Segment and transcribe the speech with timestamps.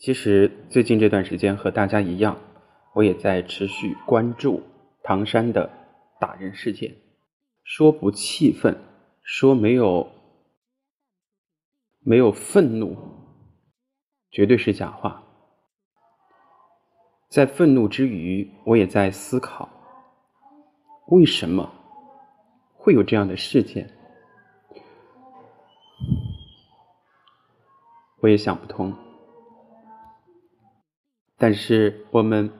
[0.00, 2.38] 其实最近这段时间和大家一样，
[2.94, 4.62] 我也在持续关注
[5.02, 5.70] 唐山的
[6.18, 6.96] 打人事件。
[7.64, 8.80] 说不气愤，
[9.22, 10.10] 说没有
[12.00, 12.96] 没有愤怒，
[14.30, 15.22] 绝对是假话。
[17.28, 19.68] 在愤怒之余，我也在思考，
[21.08, 21.70] 为什么
[22.74, 23.90] 会有这样的事件？
[28.22, 28.96] 我也想不通。
[31.42, 32.50] 但是我们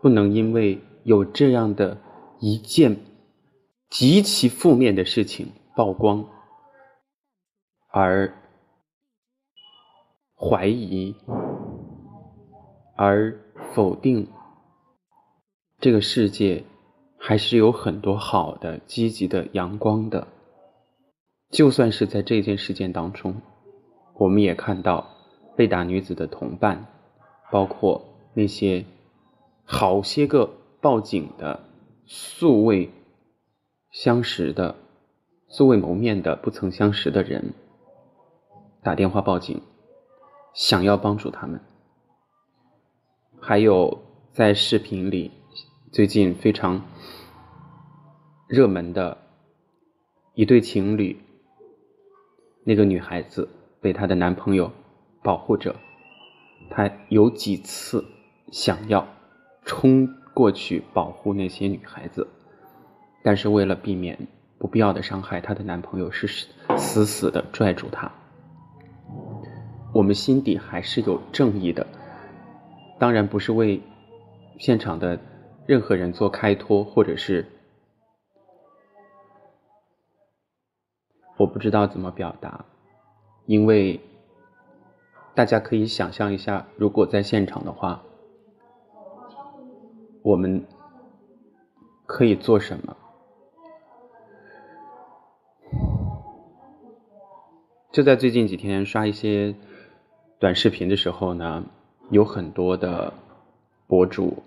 [0.00, 1.98] 不能因为有这样的
[2.38, 2.96] 一件
[3.90, 6.26] 极其负面的事情曝光，
[7.88, 8.32] 而
[10.36, 11.16] 怀疑，
[12.96, 13.36] 而
[13.74, 14.28] 否定
[15.80, 16.62] 这个世界
[17.18, 20.28] 还是有很多好的、积极的、阳光的。
[21.50, 23.42] 就算是在这件事件当中，
[24.14, 25.04] 我们也看到
[25.56, 26.86] 被打女子的同伴，
[27.50, 28.06] 包括。
[28.40, 28.86] 那些
[29.66, 31.60] 好些个报警的
[32.06, 32.90] 素未
[33.90, 34.76] 相识的、
[35.46, 37.52] 素未谋面的、不曾相识的人，
[38.82, 39.60] 打电话报警，
[40.54, 41.60] 想要帮助他们。
[43.38, 44.00] 还有
[44.32, 45.30] 在视频里
[45.92, 46.82] 最近非常
[48.48, 49.18] 热门的
[50.32, 51.20] 一对情侣，
[52.64, 53.50] 那个女孩子
[53.82, 54.72] 被她的男朋友
[55.22, 55.76] 保护着，
[56.70, 58.02] 她有几次。
[58.50, 59.06] 想要
[59.64, 62.26] 冲过去保护那些女孩子，
[63.22, 64.26] 但是为了避免
[64.58, 66.26] 不必要的伤害，她的男朋友是
[66.76, 68.10] 死死的拽住她。
[69.92, 71.86] 我们心底还是有正义的，
[72.98, 73.80] 当然不是为
[74.58, 75.18] 现场的
[75.66, 77.46] 任何人做开脱，或者是
[81.36, 82.64] 我不知道怎么表达，
[83.46, 84.00] 因为
[85.34, 88.02] 大家可以想象一下，如果在现场的话。
[90.22, 90.66] 我们
[92.04, 92.96] 可以做什么？
[97.90, 99.54] 就在最近几天刷一些
[100.38, 101.64] 短视频的时候呢，
[102.10, 103.14] 有很多的
[103.86, 104.42] 博主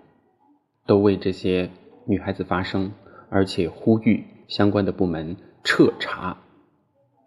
[0.85, 1.71] 都为这些
[2.05, 2.93] 女孩子发声，
[3.29, 6.37] 而且呼吁相关的部门彻查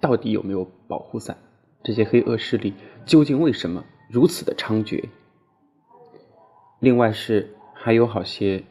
[0.01, 1.37] 到底有没有保护伞，
[1.83, 2.75] 这些黑恶势力
[3.05, 5.09] 究竟为什么如此的猖獗？
[6.79, 7.56] 另外是。
[7.87, 8.65] 还有好些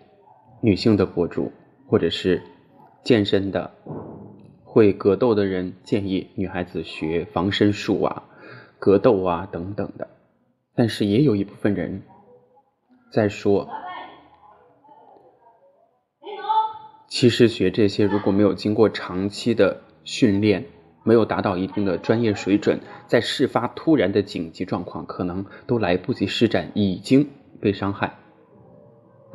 [0.60, 1.54] 女性的博主，
[1.88, 2.42] 或者是
[3.02, 3.72] 健身的、
[4.66, 8.24] 会格斗的人，建议女孩子学防身术啊、
[8.78, 10.10] 格斗啊等等的。
[10.76, 12.04] 但是也有一部分人
[13.10, 13.70] 在说，
[17.08, 20.66] 其实学这些如果没有经过长期的训练，
[21.06, 27.30] 没有达到一定的专业水准，在事发突然的紧急状况，可能都来不及施展，已经
[27.62, 28.18] 被伤害。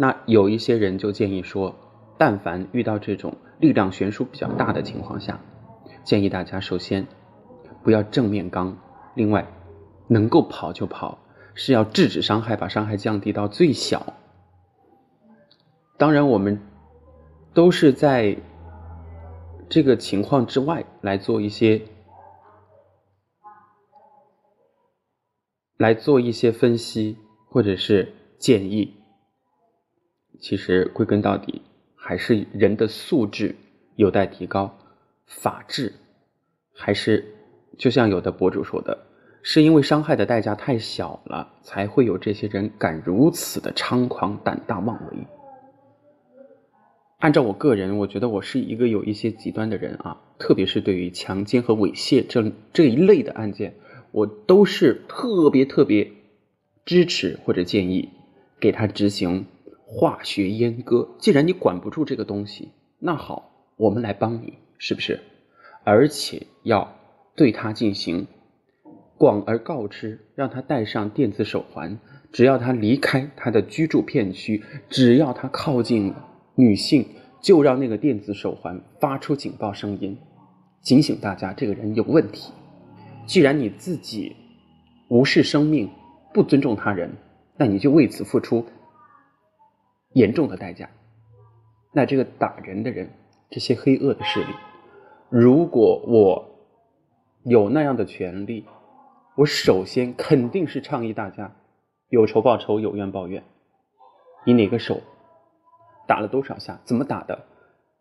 [0.00, 1.74] 那有一些人就建议说，
[2.16, 5.38] 但凡遇到这种力量悬殊比较大的情况下，
[6.04, 7.06] 建议大家首先
[7.84, 8.78] 不要正面刚，
[9.14, 9.46] 另外
[10.08, 11.18] 能够跑就跑，
[11.54, 14.14] 是要制止伤害，把伤害降低到最小。
[15.98, 16.62] 当然，我们
[17.52, 18.38] 都是在
[19.68, 21.82] 这个情况之外来做一些
[25.76, 27.18] 来做一些分析
[27.50, 28.94] 或者是建议。
[30.40, 31.62] 其实归根到底，
[31.94, 33.54] 还是人的素质
[33.96, 34.78] 有待提高，
[35.26, 35.92] 法治
[36.74, 37.24] 还是
[37.76, 39.06] 就像有的博主说的，
[39.42, 45.18] 是因为伤害的代价太小了，才会有这些人敢如此的猖狂、胆大妄为。
[47.18, 53.74] 按照我个人，我觉得我是一个有一些极端的人啊，特别是对于强奸和猥亵这这一类的案件，
[54.10, 56.10] 我都是特别特别
[56.86, 58.08] 支持或者建议
[58.58, 59.44] 给他执行。
[59.92, 62.70] 化学阉割，既然你管不住这个东西，
[63.00, 65.18] 那好，我们来帮你，是不是？
[65.82, 66.94] 而且要
[67.34, 68.28] 对他进行
[69.18, 71.98] 广而告之，让他戴上电子手环，
[72.30, 76.14] 只要他离开他的居住片区，只要他靠近
[76.54, 77.04] 女性，
[77.42, 80.16] 就让那个电子手环发出警报声音，
[80.82, 82.52] 警醒大家，这个人有问题。
[83.26, 84.36] 既然你自己
[85.08, 85.90] 无视生命，
[86.32, 87.10] 不尊重他人，
[87.56, 88.64] 那你就为此付出。
[90.12, 90.90] 严重的代价，
[91.92, 93.10] 那这个打人的人，
[93.48, 94.46] 这些黑恶的势力，
[95.28, 96.50] 如果我
[97.44, 98.64] 有那样的权利，
[99.36, 101.54] 我首先肯定是倡议大家
[102.08, 103.42] 有仇报仇，有怨报怨。
[104.44, 105.00] 你哪个手
[106.06, 106.80] 打了多少下？
[106.84, 107.46] 怎么打的？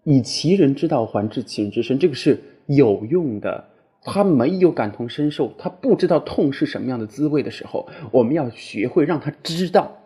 [0.04, 3.66] 以其人之道还治其人之身，这个是有用的。
[4.02, 9.99] 他没有感同身受，他不知道痛是什么样的滋味的时候，我们要学会让他知道。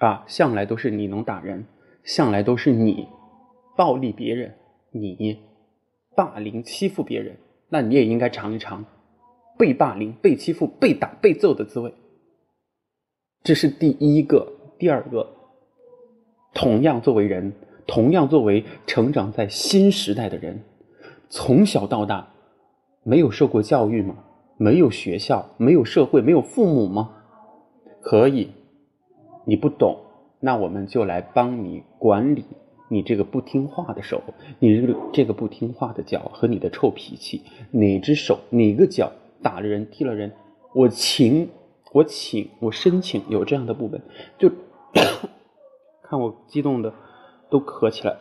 [0.00, 1.66] 啊，向来都是你能打人，
[2.04, 3.06] 向来都是你
[3.76, 4.54] 暴力别人，
[4.92, 5.38] 你
[6.16, 7.36] 霸凌欺负别人，
[7.68, 8.82] 那你也应该尝一尝
[9.58, 11.92] 被霸凌、被欺负、被打、被揍的滋味。
[13.42, 15.28] 这是第一个，第二个，
[16.54, 17.52] 同样作为人，
[17.86, 20.64] 同样作为成长在新时代的人，
[21.28, 22.32] 从小到大
[23.02, 24.16] 没有受过教育吗？
[24.56, 27.16] 没有学校，没有社会，没有父母吗？
[28.00, 28.50] 可以。
[29.44, 29.98] 你不懂，
[30.40, 32.44] 那我们就来帮你管理
[32.88, 34.22] 你这个不听话的手，
[34.58, 40.32] 你这个这个不听话的脚和你的臭脾气，哪只手哪个脚打了人踢了人，
[40.74, 41.48] 我请
[41.92, 44.02] 我请我申请有这样的部门，
[44.38, 44.50] 就
[46.02, 46.92] 看我激动的
[47.48, 48.16] 都咳起来，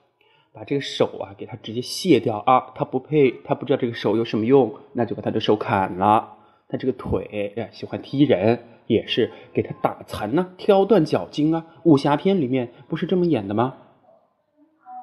[0.52, 6.36] 把这个手啊给他直接卸掉啊，他不配，他不知道这个手有什么用，那就把他的手砍了，
[6.68, 8.60] 他这个腿呀喜欢踢人。
[8.90, 11.64] 也是给他打残呐，挑断脚筋啊！
[11.84, 13.76] 武侠片里面不是这么演的吗？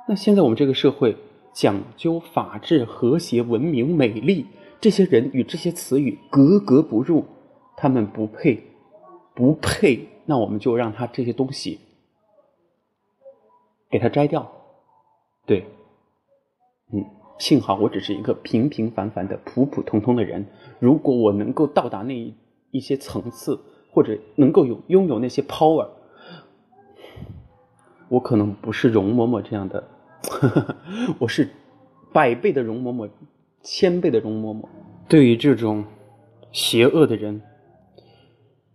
[0.09, 1.15] 那现在我们这个社会
[1.53, 4.45] 讲究法治、和谐、文明、美丽，
[4.81, 7.23] 这些人与这些词语格格不入，
[7.77, 8.61] 他们不配，
[9.33, 10.05] 不配。
[10.25, 11.79] 那我们就让他这些东西
[13.89, 14.51] 给他摘掉。
[15.45, 15.65] 对，
[16.91, 17.05] 嗯，
[17.39, 20.45] 幸好我只是一个平平凡凡的普普通通的人。
[20.77, 22.35] 如果我能够到达那一
[22.71, 23.57] 一些层次。
[23.91, 25.87] 或者能够有拥有那些 power，
[28.09, 29.87] 我可能不是容嬷嬷这样的，
[31.19, 31.49] 我是
[32.13, 33.09] 百倍的容嬷嬷，
[33.61, 34.65] 千倍的容嬷嬷。
[35.07, 35.85] 对于这种
[36.51, 37.41] 邪恶的人，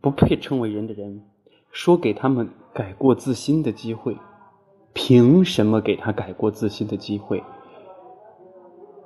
[0.01, 1.23] 不配称为人的人，
[1.71, 4.17] 说给他们改过自新的机会，
[4.93, 7.43] 凭什么给他改过自新的机会？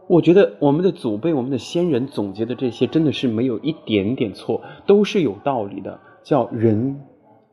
[0.08, 5.98] 我觉得我们的祖辈、我们的先人总结的这些，真的是没有一点点错，都是有道理的。
[6.22, 7.00] 叫人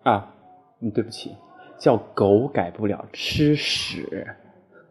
[0.03, 0.33] 啊，
[0.81, 1.31] 嗯，对不起，
[1.79, 4.27] 叫狗改不了吃屎，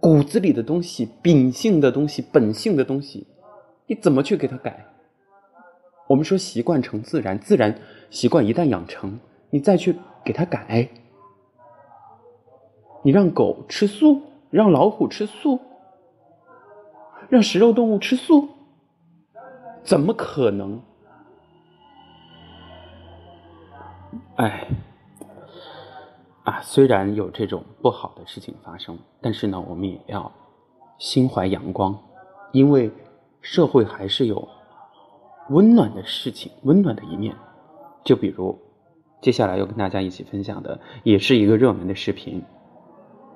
[0.01, 3.27] 骨子里的东西、秉性的东西、本性的东西，
[3.87, 4.87] 你怎么去给它改？
[6.09, 7.77] 我们说习惯成自然，自然
[8.11, 9.19] 习惯一旦养成，
[9.51, 9.95] 你再去
[10.25, 10.89] 给它改，
[13.03, 14.21] 你让狗吃素，
[14.51, 15.59] 让老虎吃素。
[17.29, 18.49] 让食肉动物吃素，
[19.83, 20.81] 怎么可能？
[24.37, 24.69] 哎，
[26.45, 30.31] 啊，虽然有这种不好的事情发生，但是呢，我们也要
[30.99, 31.99] 心怀阳光，
[32.53, 32.91] 因为
[33.41, 34.49] 社会还是有
[35.51, 37.35] 温暖的事情，温暖的一面。
[38.05, 38.59] 就比如
[39.21, 42.45] 接下来要跟大家一起分享的，也是一个热门的视频。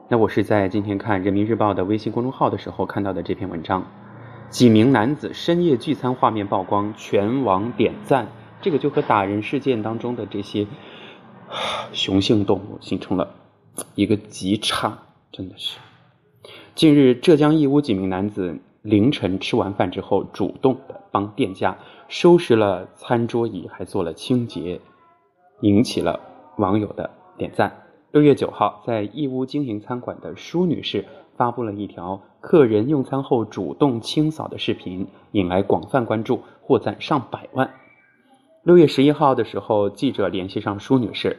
[0.08, 3.90] 那我是在今天看人民日报的微信公众号的时候看到的这篇文章，
[4.50, 8.28] 几名男子深夜聚餐画面曝光，全网点赞。
[8.62, 10.68] 这个就和打人事件当中的这些
[11.92, 13.34] 雄性动物形成了
[13.96, 14.96] 一个极差，
[15.32, 15.78] 真的是。
[16.76, 24.80] 近日，浙江义乌几名男子凌晨吃完饭之后，主动的帮店家收拾了餐桌椅，还做了清洁，
[25.62, 26.20] 引起了
[26.58, 27.85] 网友的点赞。
[28.16, 31.04] 六月九号，在义乌经营餐馆的舒女士
[31.36, 37.74] 发布了一条客人用餐后主动清扫的视频，引来广泛关注，获赞上百万。
[38.62, 41.36] 六月十一号的时候，记者联系上舒女士，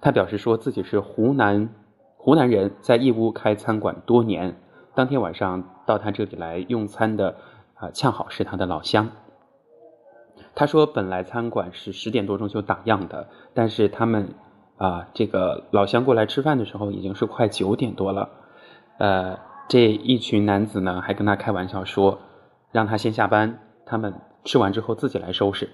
[0.00, 1.68] 她表示说自己是湖南
[2.16, 4.56] 湖南人，在义乌开餐馆多年。
[4.96, 7.36] 当天晚上到她这里来用餐的
[7.76, 9.08] 啊，恰好是她的老乡。
[10.56, 14.34] 她说，本来餐馆是十点多钟就打烊的，但是他们。
[14.78, 18.30] 啊，这个老乡过来吃饭的时候已经是快九点多了，
[18.98, 22.20] 呃，这一群男子呢还跟他开玩笑说，
[22.70, 25.68] 让他先下班，他们吃完之后自己来收拾。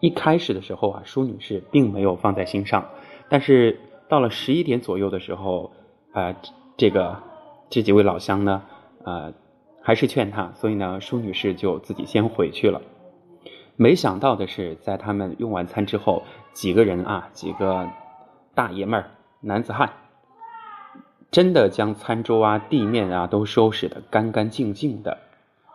[0.00, 2.90] 一开始的时候啊，舒女士并没有放在心上，
[3.30, 5.72] 但是到了十一点左右的时候，
[6.12, 6.36] 啊，
[6.76, 7.16] 这个
[7.70, 8.62] 这几位老乡呢，
[9.04, 9.32] 呃，
[9.80, 12.82] 还是劝他，所以呢，舒女士就自己先回去了。
[13.76, 17.88] 没想到的是，在他们用完餐之后，几个人啊，几个。
[18.56, 19.10] 大爷们儿，
[19.40, 19.92] 男子汉，
[21.30, 25.18] 真的将餐桌啊、地面啊都收拾得干干净净的。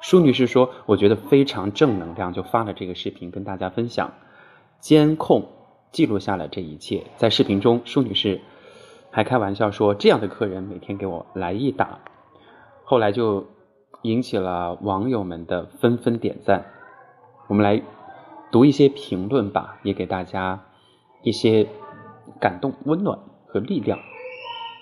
[0.02, 4.12] 舒女士说：“我觉得非常正能量，就发了这个视频跟大家分享。
[4.80, 5.48] 监控
[5.92, 7.04] 记录下了这一切。
[7.18, 8.42] 在视频中，舒女士
[9.12, 12.00] 还开玩笑说：‘这样的客人每天给我来一打。’
[12.84, 13.46] 后来就
[14.02, 16.66] 引起了网友们的纷纷点赞。
[17.46, 17.80] 我们来
[18.52, 20.62] 读一些评论吧，也给大家
[21.22, 21.68] 一些。”
[22.42, 23.18] 感动、温暖
[23.48, 23.98] 和力量。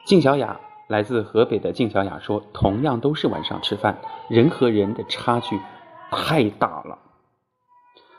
[0.06, 4.00] 静小雅来自河北的静小雅说：“同样都是晚上吃饭，
[4.30, 5.60] 人和人的差距
[6.10, 6.98] 太大了。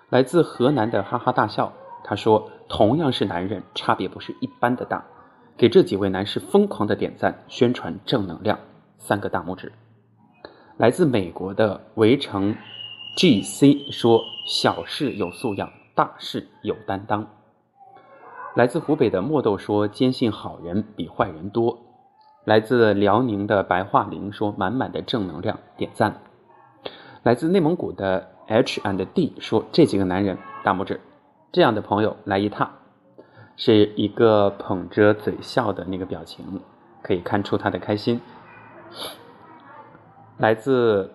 [0.09, 1.73] 来自河南的哈哈大笑，
[2.05, 5.05] 他说：“同样是男人，差别不是一般的大。”
[5.57, 8.59] 给这几位男士疯狂的点赞，宣传正能量，
[8.99, 9.73] 三个大拇指。
[10.77, 12.57] 来自美国的围城
[13.17, 17.27] G.C 说：“小事有素养，大事有担当。”
[18.54, 21.78] 来自湖北的墨豆说：“坚信好人比坏人多。”
[22.45, 26.21] 来自辽宁的白桦林说：“满满的正能量，点赞。”
[27.23, 31.00] 来自内蒙古的 H and D 说：“这几个男人，大拇指，
[31.52, 32.71] 这样的朋友来一趟。”
[33.57, 36.62] 是一个捧着嘴笑的那个表情，
[37.02, 38.21] 可以看出他的开心。
[40.38, 41.12] 来自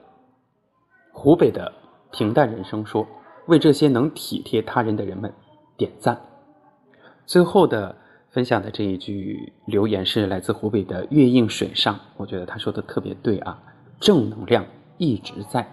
[1.11, 1.73] 湖北的
[2.11, 3.07] 平淡人生说
[3.47, 5.33] ：“为这些能体贴他人的人们
[5.75, 6.21] 点赞。”
[7.25, 7.95] 最后的
[8.29, 13.61] 分享的这一句留言是来自湖北的月映水上，我觉得他说的特别对啊，
[13.99, 14.65] 正能量
[14.97, 15.67] 一直在。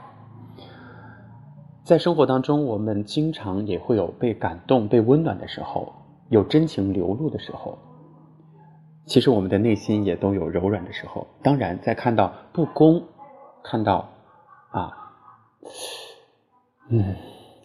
[1.84, 5.92] 在生活当中，我们经常也会有被感动、被温暖的时候。
[6.28, 7.76] 有真情流露的时候，
[9.04, 11.26] 其实我们的内心也都有柔软的时候。
[11.42, 13.02] 当然，在看到不公、
[13.62, 14.08] 看到
[14.70, 14.96] 啊，
[16.88, 17.16] 嗯，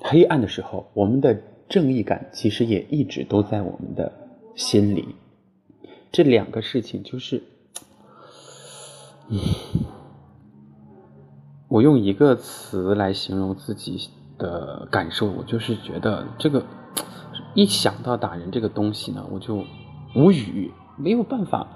[0.02, 4.12] 黑暗的时候，我们的正义感其实也一直都在我们的
[4.56, 5.16] 心里。
[6.12, 7.44] 这两个事情就是，
[9.30, 9.40] 嗯，
[11.70, 16.64] 我用一个词来形容自己的感受，我就是觉得这个。
[17.54, 19.64] 一想到打人这个东西呢，我就
[20.16, 21.68] 无语，没有办法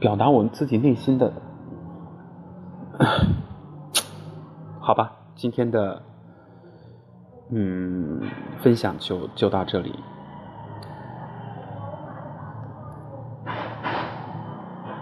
[0.00, 1.32] 表达我们自己内心的。
[4.80, 6.02] 好吧，今天的
[7.52, 8.20] 嗯
[8.62, 9.94] 分享就就到这里。